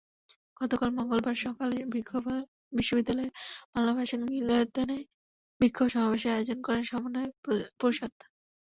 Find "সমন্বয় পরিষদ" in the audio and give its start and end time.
6.91-8.13